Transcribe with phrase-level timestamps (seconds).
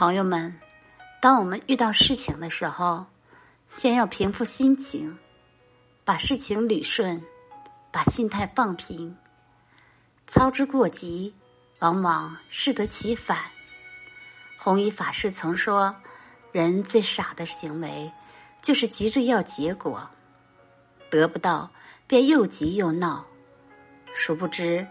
[0.00, 0.58] 朋友们，
[1.20, 3.04] 当我们遇到事情的时候，
[3.68, 5.18] 先要平复心情，
[6.06, 7.22] 把事情捋顺，
[7.92, 9.14] 把心态放平。
[10.26, 11.34] 操之过急，
[11.80, 13.40] 往往适得其反。
[14.58, 15.94] 弘一法师曾说
[16.50, 18.10] ：“人最傻的行为，
[18.62, 20.08] 就是急着要结果，
[21.10, 21.70] 得不到
[22.06, 23.26] 便又急又闹。
[24.14, 24.86] 殊不知，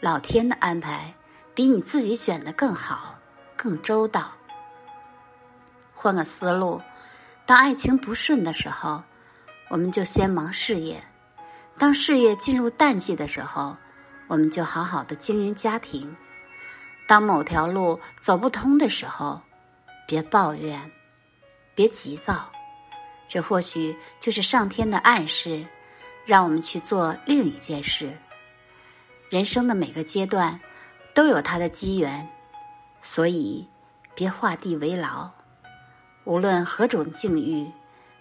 [0.00, 1.12] 老天的安排
[1.54, 3.14] 比你自己选的更好，
[3.58, 4.32] 更周到。”
[6.04, 6.82] 换个思路，
[7.46, 9.02] 当爱情不顺的时候，
[9.70, 10.98] 我们就先忙事业；
[11.78, 13.74] 当事业进入淡季的时候，
[14.26, 16.14] 我们就好好的经营家庭。
[17.08, 19.40] 当某条路走不通的时候，
[20.06, 20.78] 别抱怨，
[21.74, 22.52] 别急躁，
[23.26, 25.66] 这或许就是上天的暗示，
[26.26, 28.14] 让我们去做另一件事。
[29.30, 30.60] 人生的每个阶段
[31.14, 32.28] 都有它的机缘，
[33.00, 33.66] 所以
[34.14, 35.30] 别画地为牢。
[36.24, 37.70] 无论何种境遇，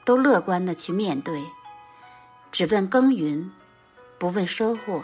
[0.03, 1.41] 都乐观的去面对，
[2.51, 3.49] 只问耕耘，
[4.19, 5.01] 不问收获。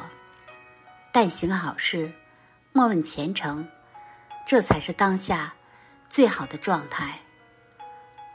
[1.14, 2.11] 但行好事，
[2.73, 3.66] 莫问前程，
[4.45, 5.53] 这才是当下
[6.09, 7.17] 最好的状态。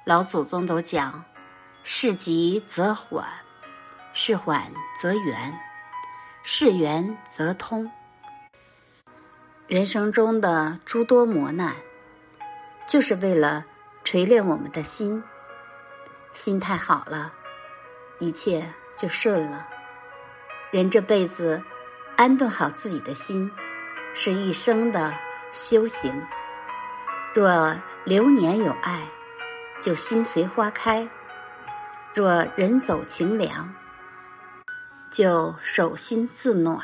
[0.04, 1.22] 老祖宗都讲：
[1.82, 3.26] 事急则缓，
[4.14, 5.58] 事缓则圆，
[6.42, 7.90] 事圆则通。
[9.66, 11.76] 人生中的诸多磨难，
[12.88, 13.66] 就是为了。
[14.14, 15.24] 锤炼我们的心，
[16.32, 17.32] 心态好了，
[18.20, 19.66] 一切就顺了。
[20.70, 21.60] 人这辈子
[22.16, 23.50] 安顿好自己的心，
[24.14, 25.12] 是一生的
[25.50, 26.24] 修行。
[27.34, 29.04] 若流年有爱，
[29.80, 31.08] 就心随花开；
[32.14, 33.74] 若人走情凉，
[35.10, 36.78] 就手心自暖。